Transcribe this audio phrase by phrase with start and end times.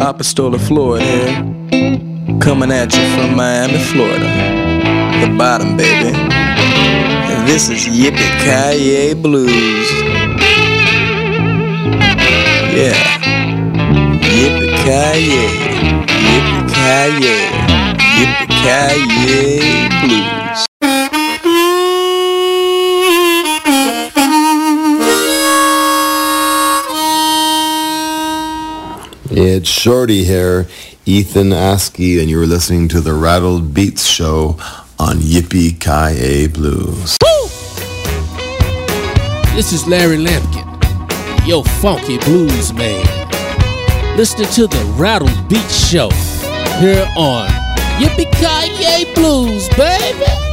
[0.00, 4.28] Apostola Floyd here, coming at you from Miami, Florida.
[5.20, 6.08] The bottom, baby.
[6.16, 9.90] And this is Yippee Kaye Blues.
[12.72, 12.96] Yeah.
[14.24, 15.48] Yippee Kaye.
[16.30, 17.36] Yippee Kaye.
[18.16, 20.39] Yippie Kaye Blues.
[29.42, 30.68] It's Shorty here,
[31.06, 34.58] Ethan Askey, and you're listening to the Rattled Beats Show
[34.98, 37.16] on Yippee Ki A Blues.
[39.54, 43.02] This is Larry Lampkin, yo funky blues man.
[44.14, 46.10] Listening to the Rattled Beats Show
[46.78, 47.48] here on
[47.98, 50.49] Yippee Ki Blues, baby.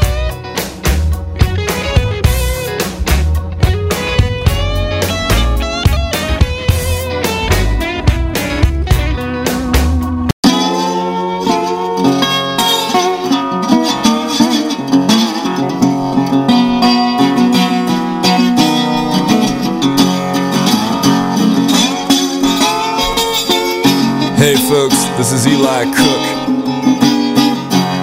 [24.38, 26.22] Hey folks, this is Eli Cook,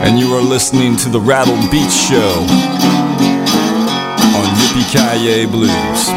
[0.04, 2.41] and you are listening to the Rattled Beats Show
[4.34, 6.08] on Yippee Kaye Blues.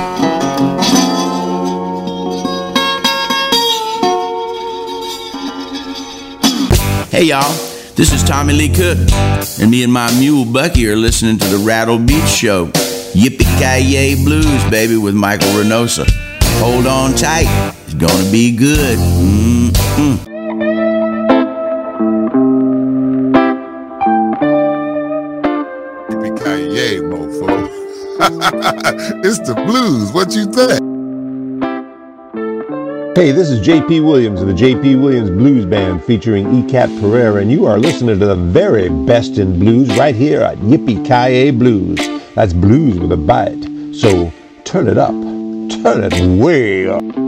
[7.12, 7.54] Hey y'all,
[7.94, 8.98] this is Tommy Lee Cook,
[9.62, 12.72] and me and my mule Bucky are listening to the Rattled Beats Show.
[13.14, 16.10] Yippee Ki Blues, baby, with Michael Renosa.
[16.60, 17.46] Hold on tight,
[17.98, 18.98] gonna be good.
[19.00, 20.38] Mm-mm.
[26.78, 27.48] Yippee mofo.
[29.26, 30.12] it's the blues.
[30.12, 30.82] What you think?
[33.18, 37.52] Hey, this is JP Williams of the JP Williams Blues Band featuring ECAT Pereira, and
[37.52, 41.98] you are listening to the very best in blues right here at Yippee Ki Blues.
[42.36, 43.64] That's blues with a bite.
[43.96, 44.32] So
[44.66, 45.16] turn it up.
[45.82, 47.27] Turn it way up.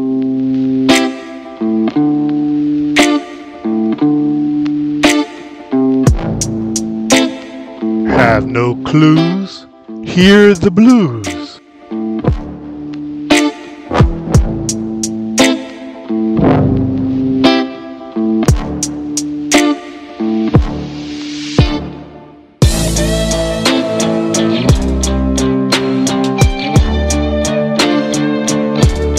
[8.30, 9.66] Have no clues?
[10.04, 11.60] Hear the blues.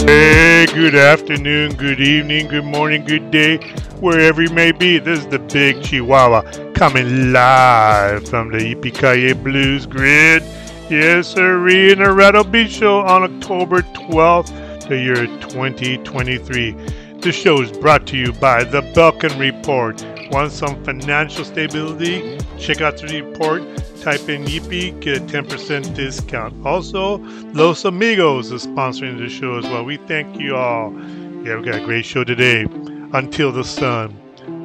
[0.07, 3.57] Hey, good afternoon, good evening, good morning, good day,
[3.99, 5.01] wherever you may be.
[5.01, 10.43] This is the Big Chihuahua coming live from the Yippee Blues Grid.
[10.89, 16.73] Yes, sir, in the Rattled Beats Show on October 12th, the year 2023.
[17.19, 20.03] This show is brought to you by The Belkin Report.
[20.33, 22.39] Want some financial stability?
[22.59, 23.61] Check out the report.
[24.01, 26.65] Type in Yippee, get a 10% discount.
[26.65, 27.19] Also,
[27.53, 29.85] Los Amigos is sponsoring the show as well.
[29.85, 30.95] We thank you all.
[31.45, 32.63] Yeah, we got a great show today.
[33.13, 34.17] Until the Sun,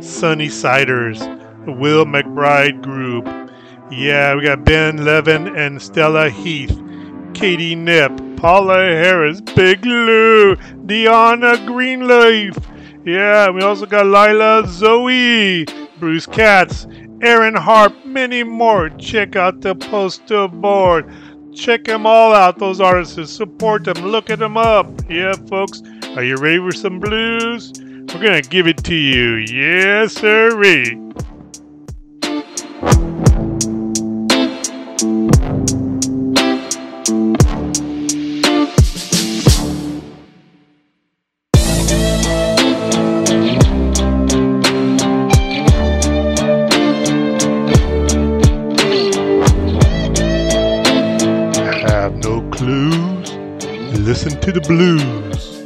[0.01, 3.25] Sunny Ciders, Will McBride Group.
[3.91, 6.75] Yeah, we got Ben Levin and Stella Heath,
[7.33, 12.57] Katie Knipp, Paula Harris, Big Lou, Deanna Greenleaf.
[13.05, 15.65] Yeah, we also got Lila Zoe,
[15.99, 16.87] Bruce Katz,
[17.21, 18.89] Aaron Harp, many more.
[18.89, 21.11] Check out the poster board.
[21.53, 23.31] Check them all out, those artists.
[23.31, 24.87] Support them, look at them up.
[25.09, 25.81] Yeah, folks,
[26.15, 27.71] are you ready for some blues?
[27.79, 29.35] We're gonna give it to you.
[29.35, 31.04] Yes, sirree.
[54.67, 55.63] Blues.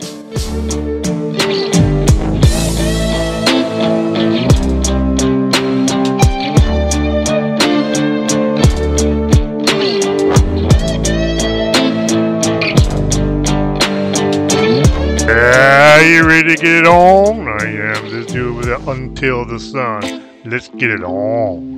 [15.28, 17.47] Yeah, you ready to get it on?
[17.47, 18.12] I am.
[18.12, 20.29] Let's do it until the sun.
[20.46, 21.69] Let's get it on.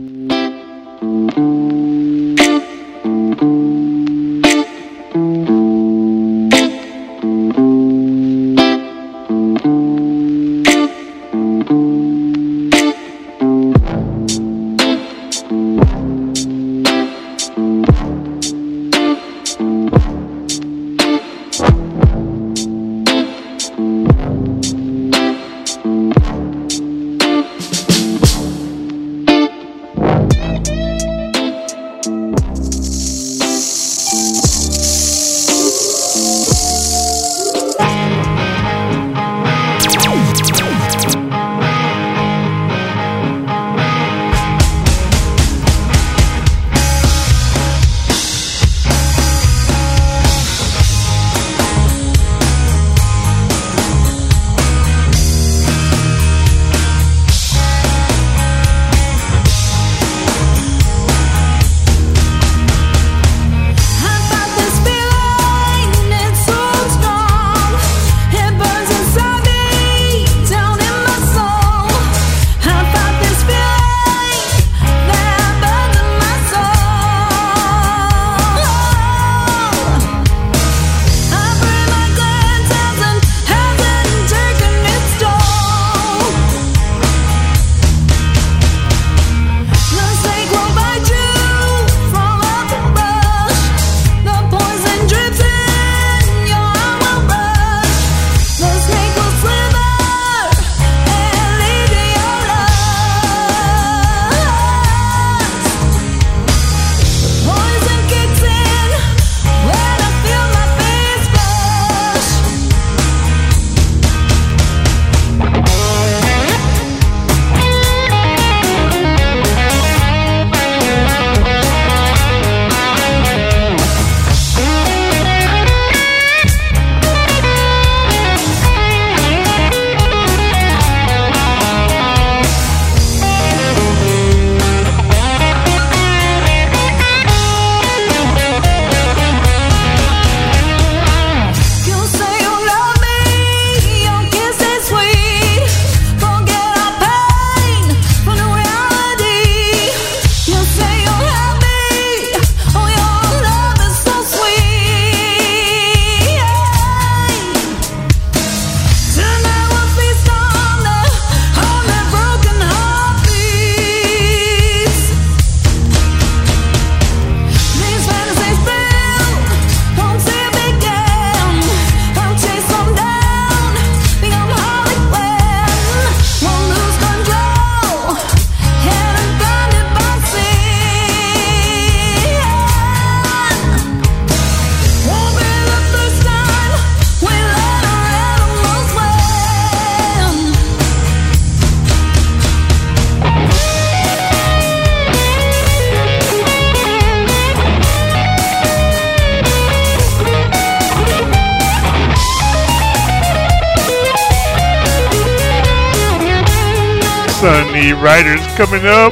[208.65, 209.11] Coming up.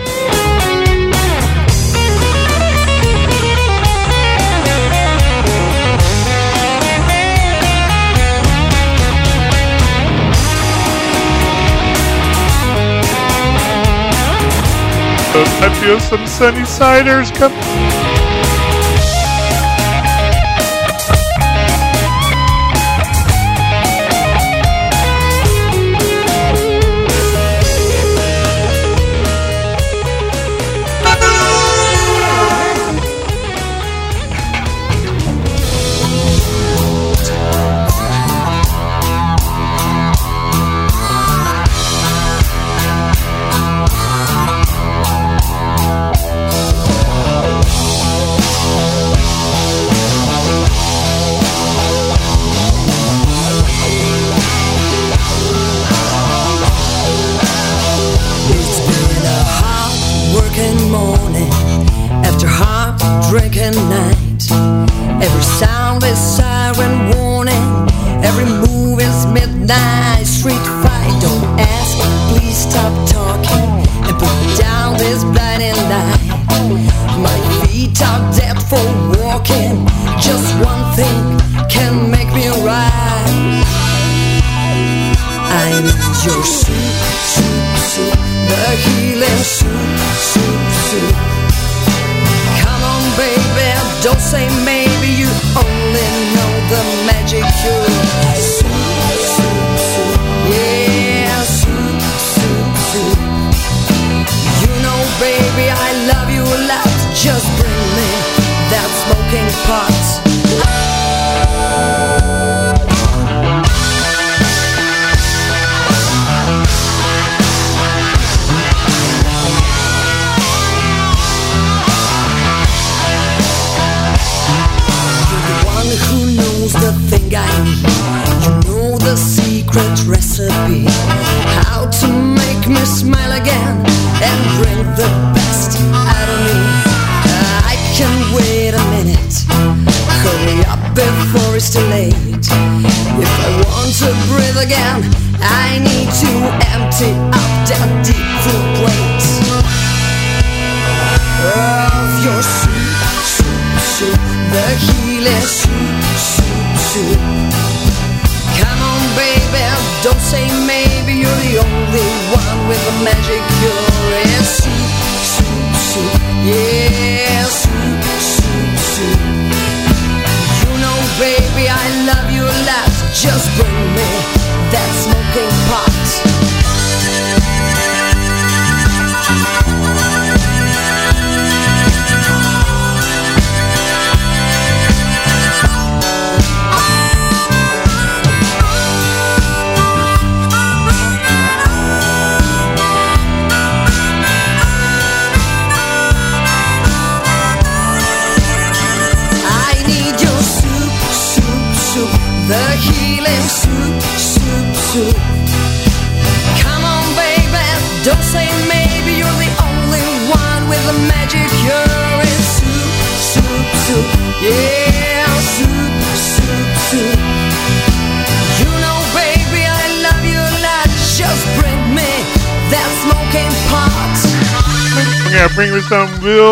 [15.61, 17.88] I feel some sunny ciders coming.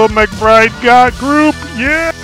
[0.07, 1.55] McBride got group.
[1.77, 2.16] Yeah.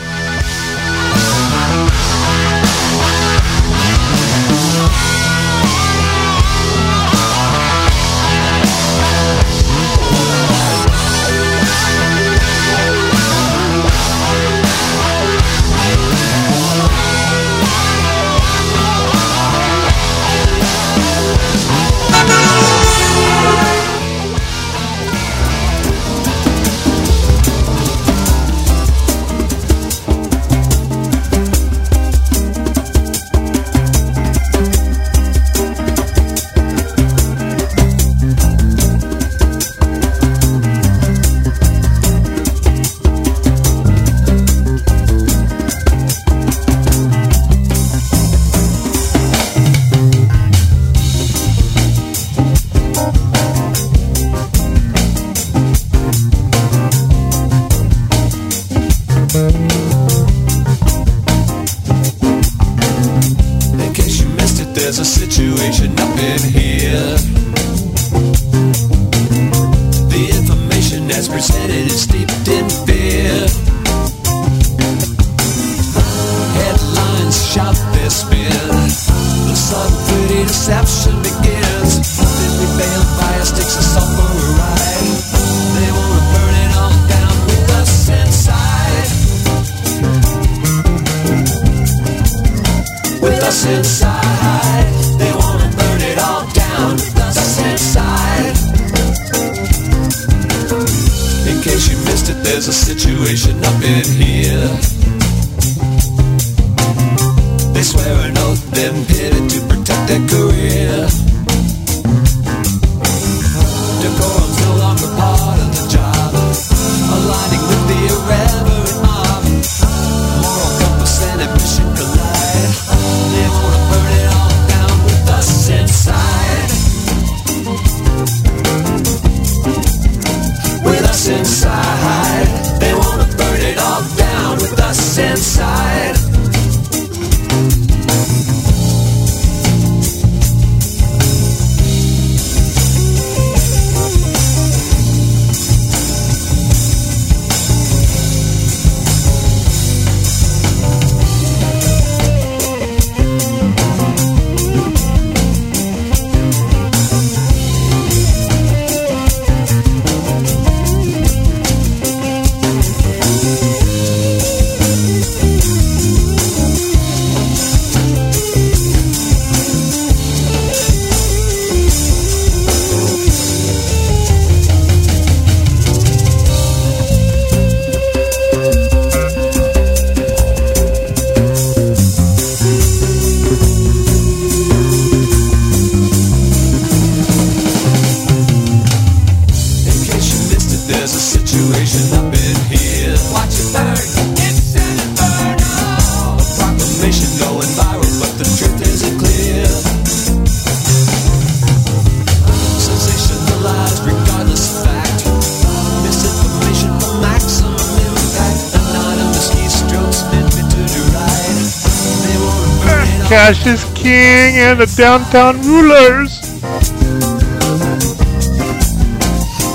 [213.46, 216.40] Crash's king and the downtown rulers.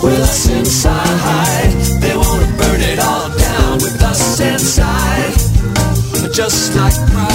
[0.03, 3.75] With us inside, they want to burn it all down.
[3.75, 5.35] With us inside,
[6.33, 7.28] just like.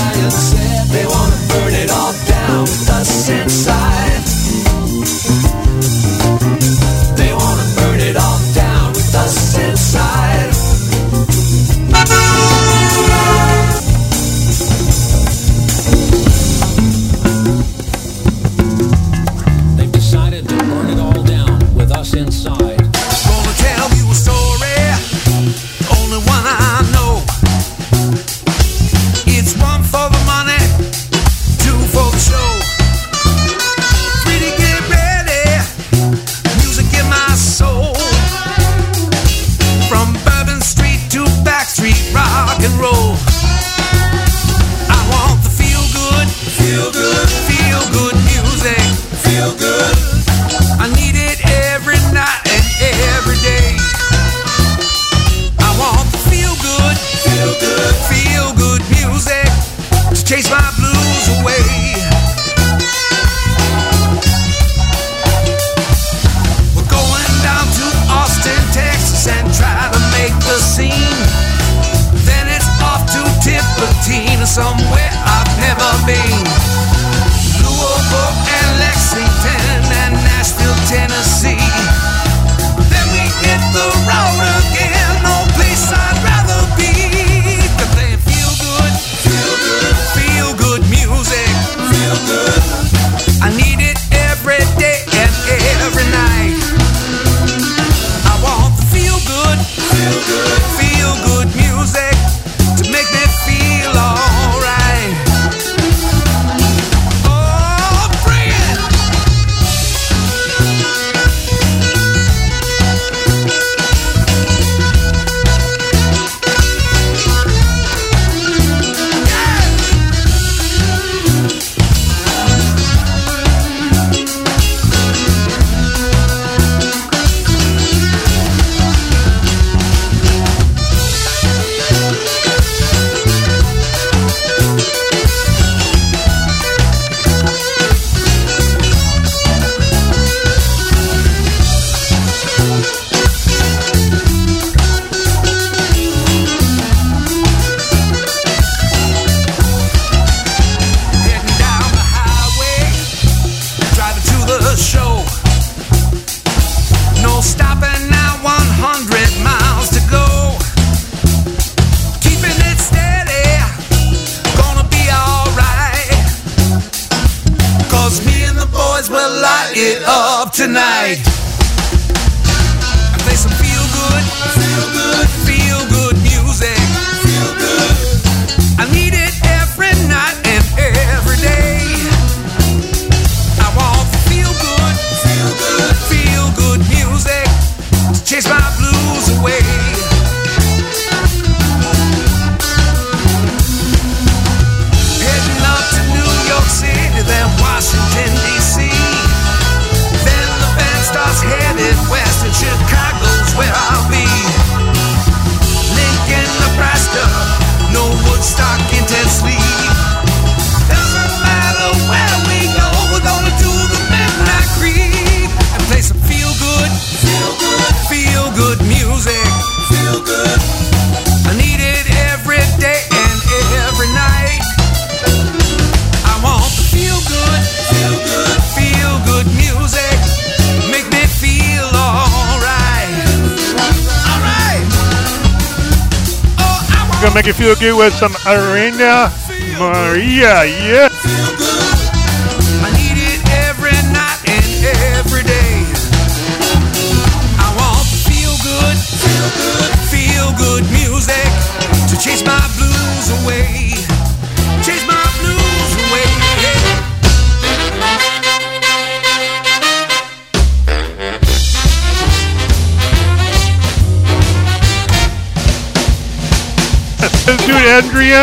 [237.33, 239.31] make you feel good with some Arena
[239.79, 240.63] Maria.
[240.65, 241.12] Yeah.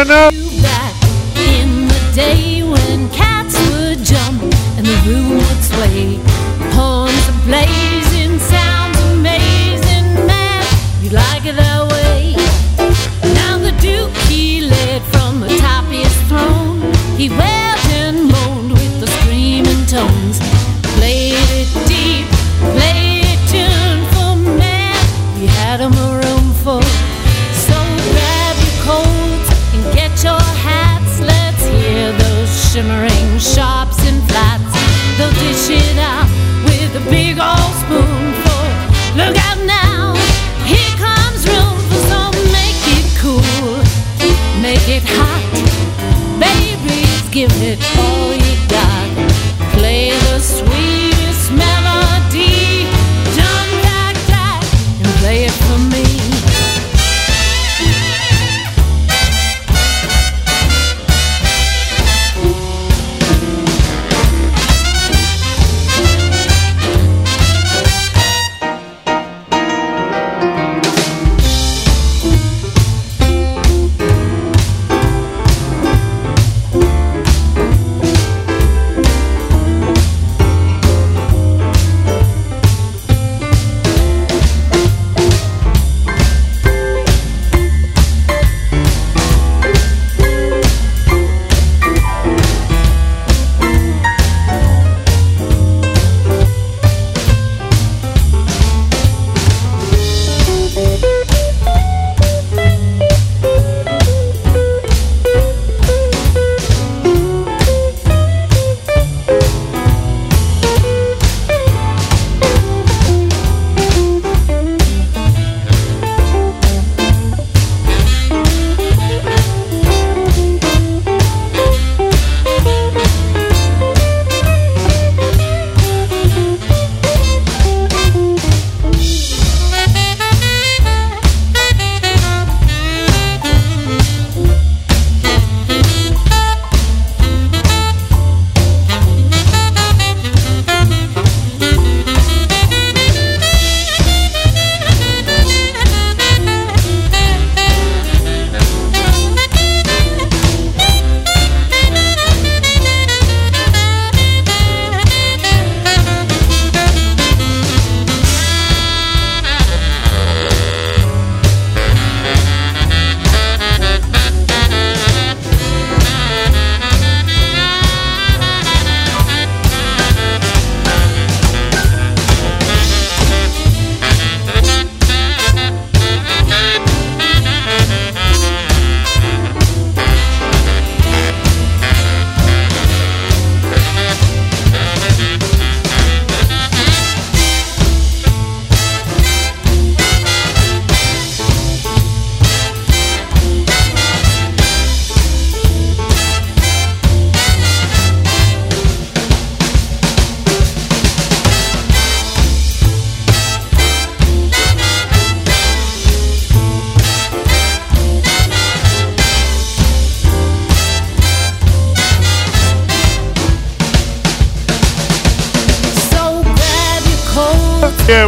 [0.01, 0.40] Anna.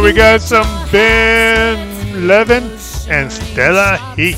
[0.03, 2.63] we got some Ben Levin
[3.07, 4.37] and Stella Heath.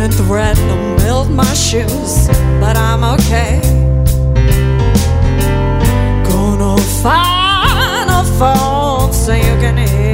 [0.00, 2.26] and threaten to melt my shoes,
[2.58, 3.60] but I'm okay.
[6.24, 10.09] Gonna find a phone so you can hear.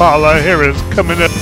[0.00, 1.39] Paula here is coming up.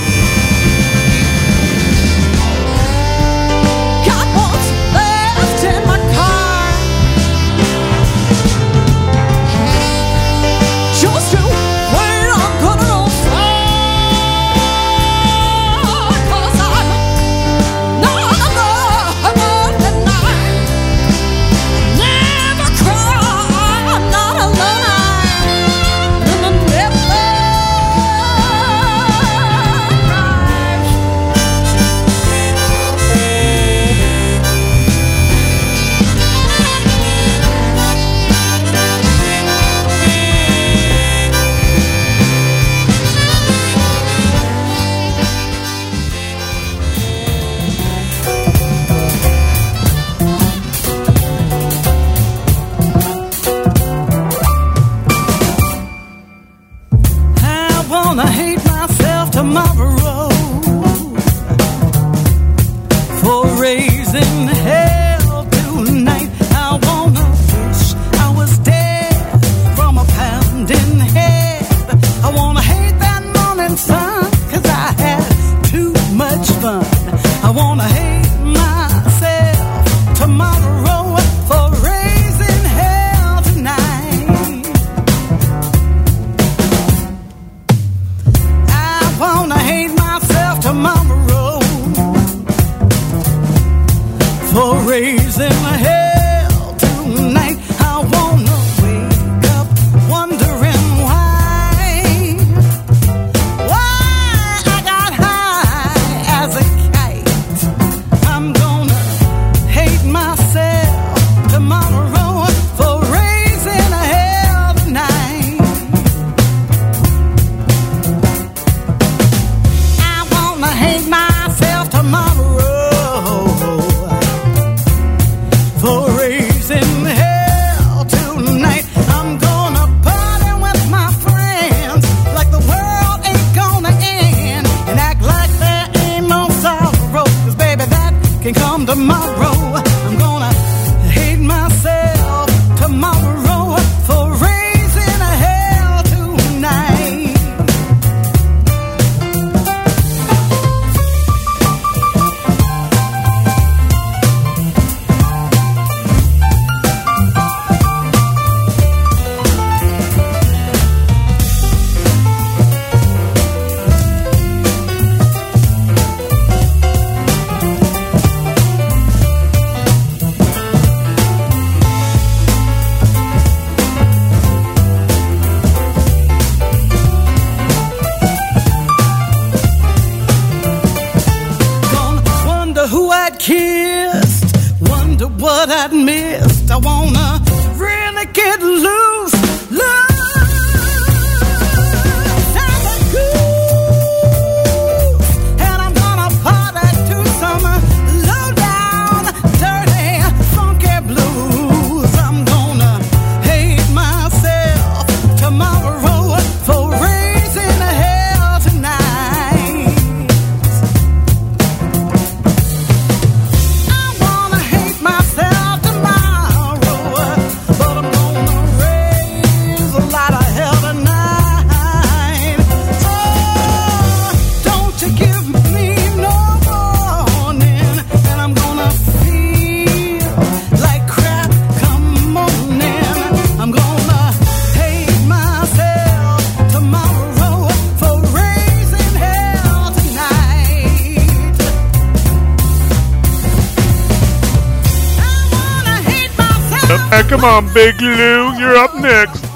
[247.41, 249.48] Come on, Big Lou, you're up next.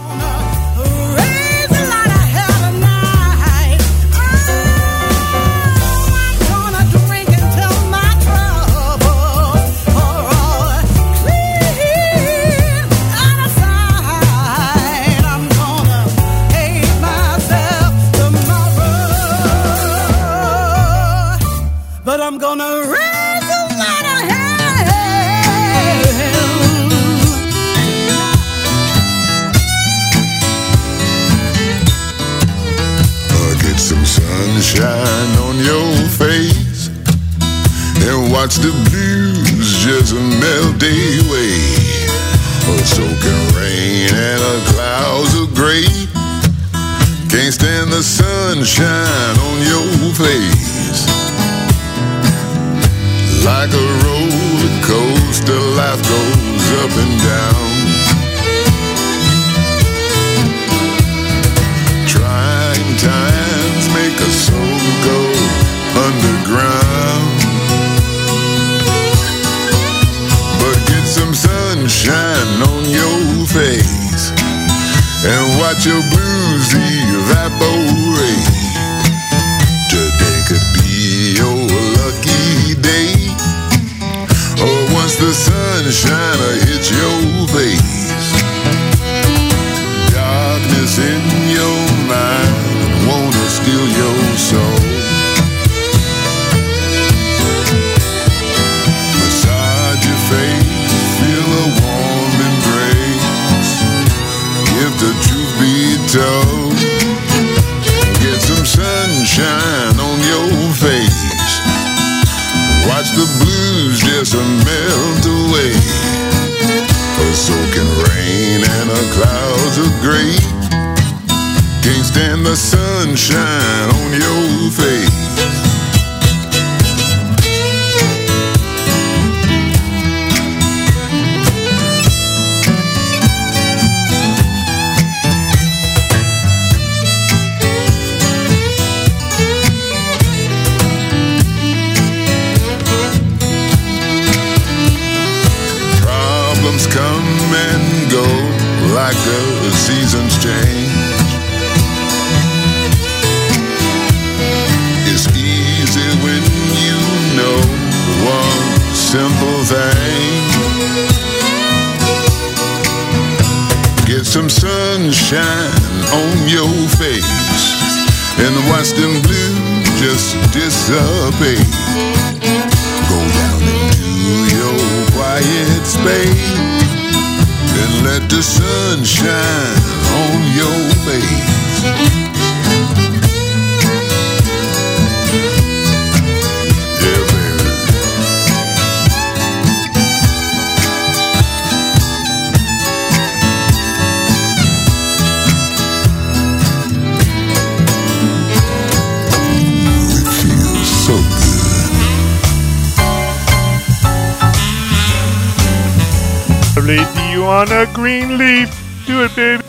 [208.03, 208.68] green leaf.
[209.07, 209.61] Do it, baby.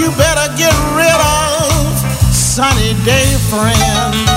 [0.00, 4.29] you better get rid of sunny day friend.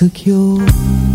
[0.00, 1.09] secure.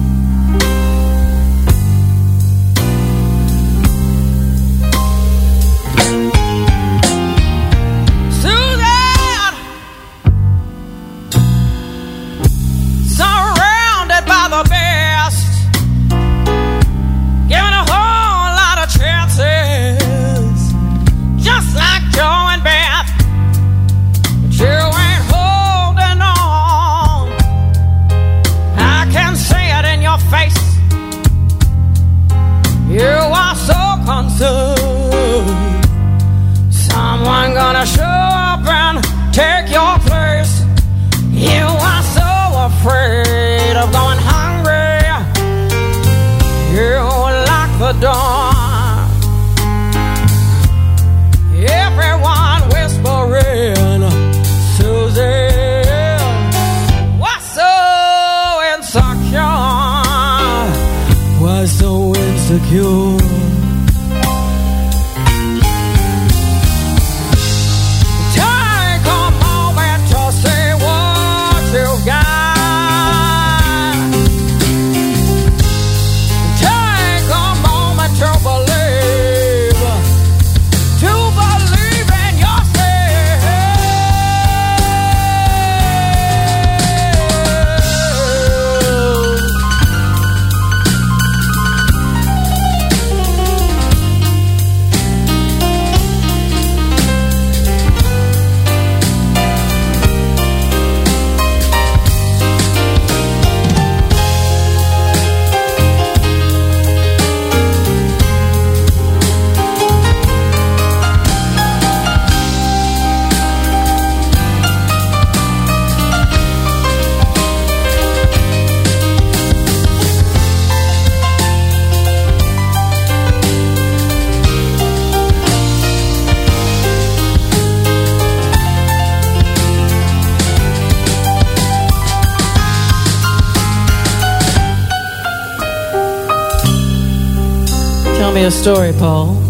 [138.36, 139.42] me a story, Paul.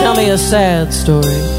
[0.00, 1.58] Tell me a sad story.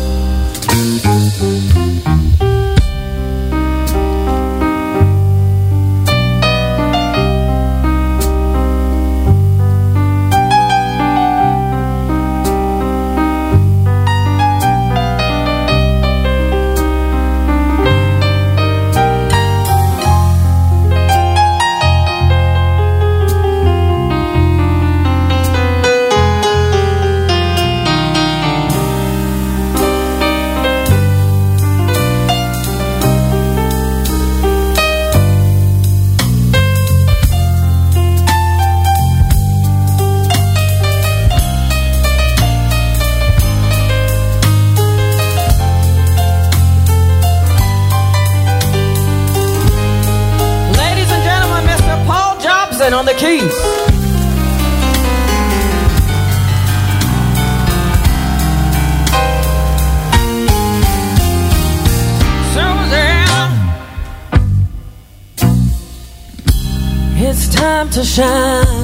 [53.00, 53.56] on the keys.
[62.54, 63.54] Suzanne,
[67.16, 68.79] it's time to shine.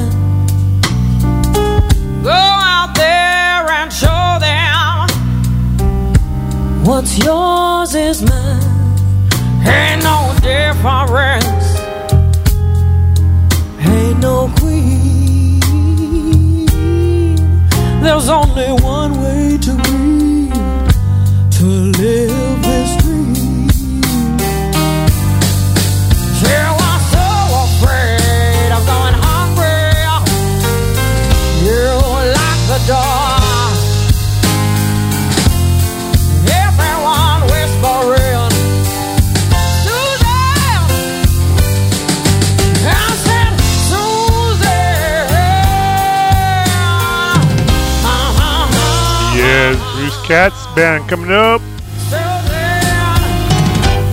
[50.76, 51.62] Band coming up.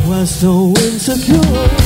[0.07, 1.82] Was so insecure.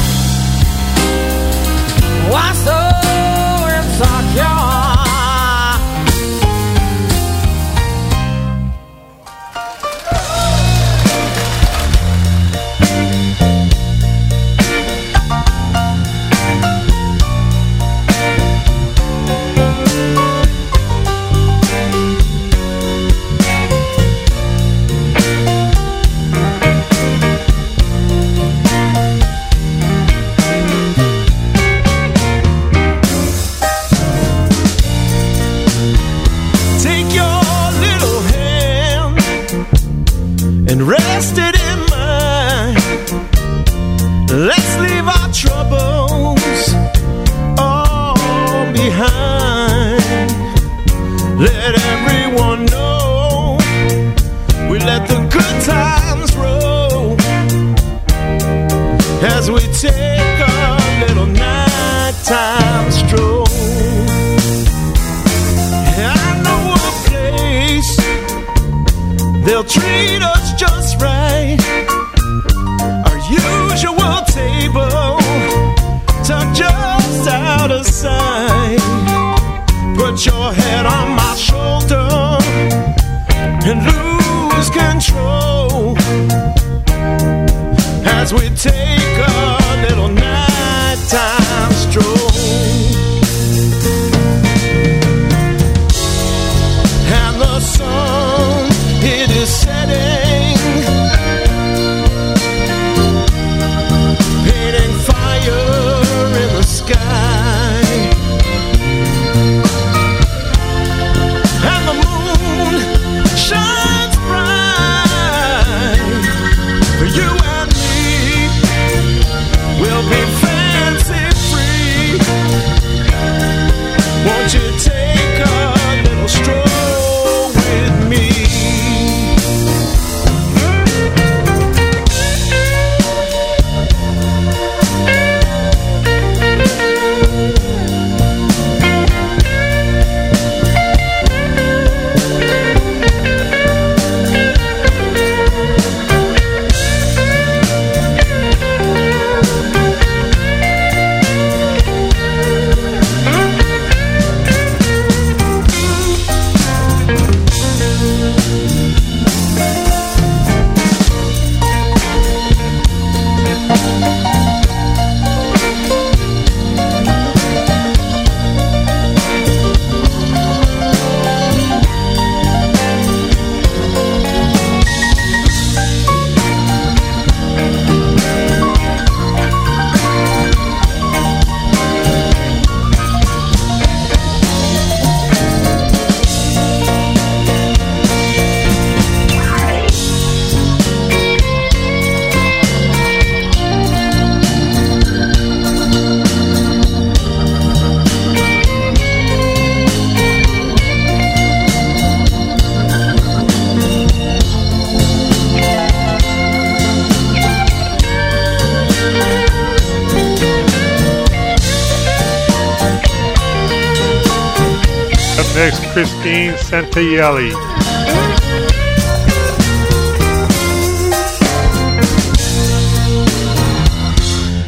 [216.77, 217.53] Santelli.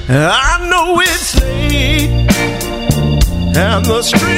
[0.08, 2.10] I know it's late
[3.56, 4.37] and the street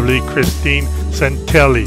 [0.00, 1.86] lovely Christine Santelli.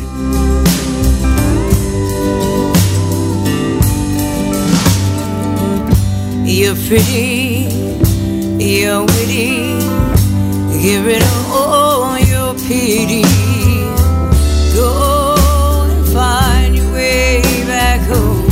[6.45, 7.67] You're pretty,
[8.63, 9.79] you're witty,
[10.83, 13.23] give it all your pity.
[14.75, 15.35] Go
[15.89, 18.49] and find your way back home.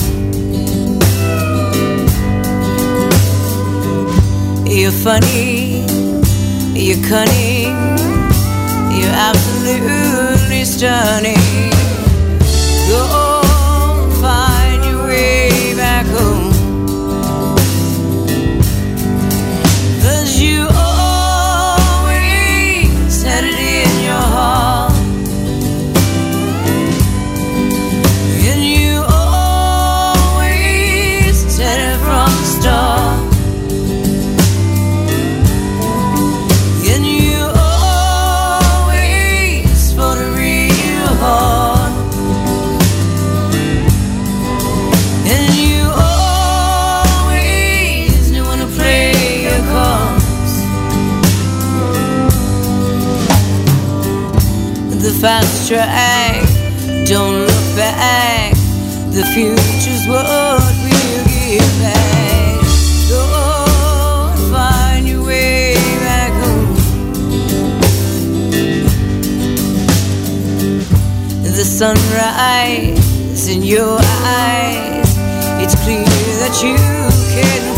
[4.65, 5.85] You're funny,
[6.73, 7.50] you're cunning,
[10.81, 11.35] stunning.
[11.35, 11.70] Go
[55.71, 56.43] track,
[57.07, 58.53] don't look back.
[59.15, 62.59] The future's what we'll give back.
[63.07, 63.23] Go
[64.51, 66.75] find your way back home.
[71.41, 75.15] The sunrise in your eyes,
[75.63, 76.75] it's clear that you
[77.33, 77.70] can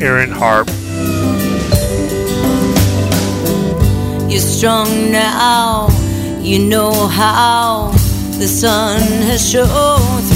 [0.00, 0.68] Aaron Harp.
[4.30, 5.88] You're strong now,
[6.40, 7.90] you know how
[8.38, 10.35] the sun has shone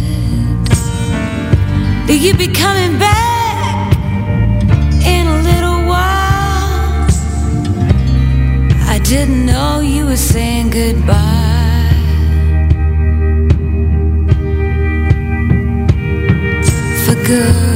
[2.13, 3.93] You'd be coming back
[5.05, 7.07] in a little while.
[8.87, 11.41] I didn't know you were saying goodbye.
[17.31, 17.70] good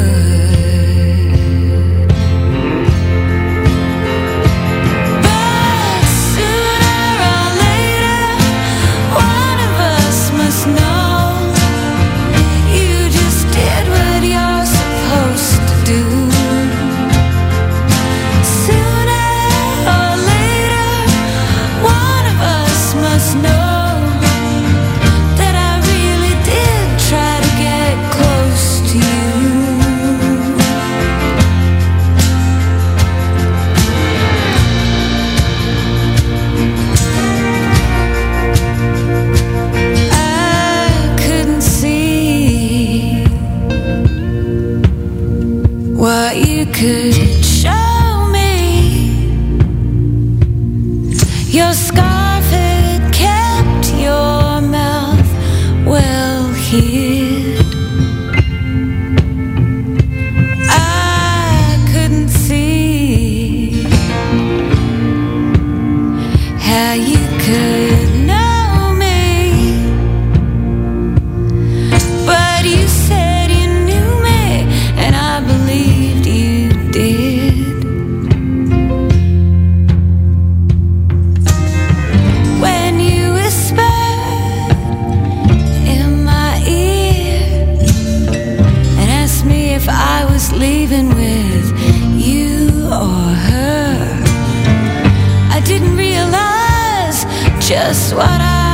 [97.75, 98.64] just what I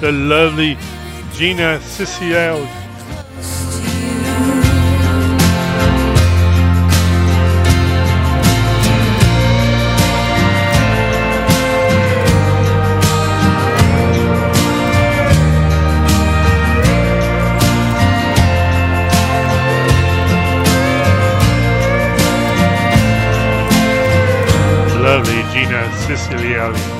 [0.00, 0.78] the lovely
[1.34, 2.66] Gina Siciel.
[25.02, 26.99] Lovely Gina Siciliali.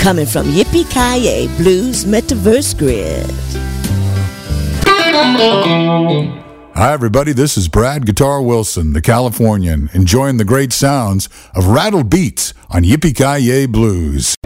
[0.00, 3.30] coming from Yippee Kaye Blues Metaverse Grid.
[6.74, 7.32] Hi, everybody.
[7.32, 12.82] This is Brad Guitar Wilson, the Californian, enjoying the great sounds of Rattled Beats on
[12.82, 14.39] Yippie Ki Blues.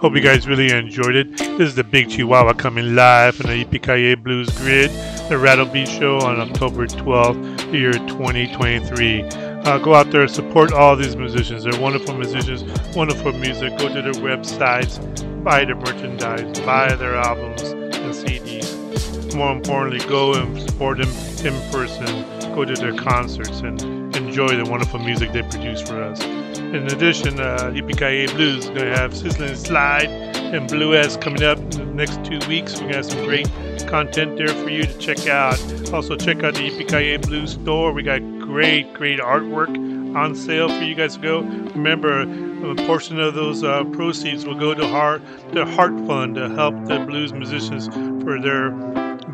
[0.00, 1.36] Hope you guys really enjoyed it.
[1.36, 4.90] This is the Big Chihuahua coming live from the EPKA Blues Grid,
[5.28, 9.24] the Rattle Beat Show on October 12th, year 2023.
[9.24, 11.64] Uh, go out there, support all these musicians.
[11.64, 12.64] They're wonderful musicians,
[12.96, 13.76] wonderful music.
[13.76, 19.36] Go to their websites, buy their merchandise, buy their albums and CDs.
[19.36, 21.10] More importantly, go and support them
[21.44, 22.06] in person.
[22.54, 23.82] Go to their concerts and
[24.16, 26.39] enjoy the wonderful music they produce for us.
[26.58, 31.42] In addition, uh, EPKA Blues is going to have Sizzling Slide and Blue S coming
[31.42, 32.74] up in the next two weeks.
[32.74, 33.48] We're going to have some great
[33.86, 35.58] content there for you to check out.
[35.92, 37.92] Also, check out the EPKA Blues store.
[37.92, 39.68] We got great, great artwork
[40.16, 41.40] on sale for you guys to go.
[41.40, 45.22] Remember, a portion of those uh, proceeds will go to HART,
[45.52, 47.86] the HART Fund to help the blues musicians
[48.22, 48.70] for their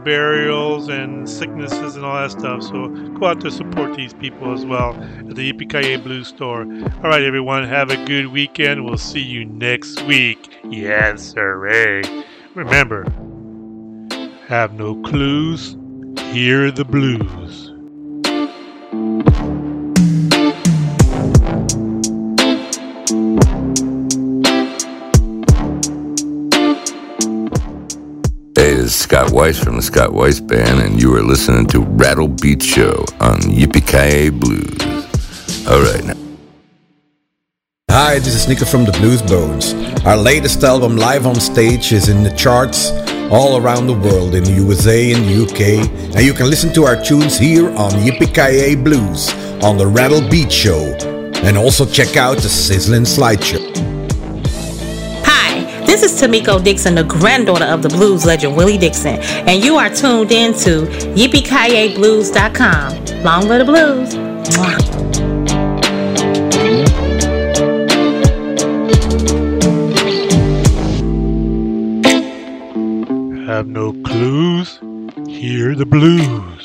[0.06, 2.62] burials and sicknesses and all that stuff.
[2.62, 2.86] So
[3.18, 6.60] go out to support these people as well at the EPKA Blue store.
[6.62, 8.84] All right, everyone, have a good weekend.
[8.84, 10.48] We'll see you next week.
[10.62, 11.56] Yes, sir.
[12.54, 13.02] Remember,
[14.46, 15.76] have no clues,
[16.32, 17.65] hear the blues.
[29.06, 33.04] Scott Weiss from the Scott Weiss Band, and you are listening to Rattle Beat Show
[33.20, 35.64] on Yippee Blues.
[35.68, 36.16] All right, now.
[37.88, 39.74] Hi, this is Nico from the Blues Bones.
[40.04, 42.90] Our latest album, Live on Stage, is in the charts
[43.30, 46.82] all around the world in the USA and the UK, and you can listen to
[46.82, 50.82] our tunes here on Yippee Blues on the Rattle Beat Show,
[51.44, 53.95] and also check out the Sizzling Slideshow.
[55.96, 59.18] Hi, this is Tamiko Dixon, the granddaughter of the blues legend Willie Dixon,
[59.48, 60.82] and you are tuned in to
[61.16, 61.42] yippee
[63.24, 64.14] Long live the blues.
[64.52, 64.76] Mwah.
[73.46, 74.78] Have no clues,
[75.26, 76.55] hear the blues.